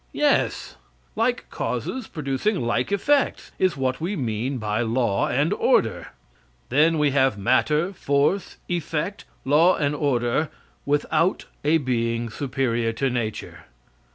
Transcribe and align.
Yes. 0.13 0.77
Like 1.15 1.47
causes, 1.51 2.07
producing 2.07 2.59
like 2.59 2.91
effects, 2.91 3.51
is 3.59 3.77
what 3.77 4.01
we 4.01 4.15
mean 4.15 4.57
by 4.57 4.81
law 4.81 5.27
and 5.27 5.53
order. 5.53 6.07
Then 6.69 6.97
we 6.97 7.11
have 7.11 7.37
matter, 7.37 7.93
force, 7.93 8.57
effect, 8.67 9.25
law 9.45 9.75
and 9.77 9.93
order 9.93 10.49
without 10.87 11.45
a 11.63 11.77
being 11.77 12.31
superior 12.31 12.91
to 12.93 13.11
nature. 13.11 13.65